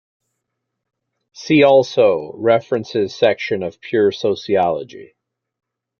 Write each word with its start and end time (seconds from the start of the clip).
See 1.33 1.61
also, 1.61 2.31
references 2.33 3.13
section 3.15 3.61
of 3.61 3.79
Pure 3.79 4.13
Sociology. 4.13 5.13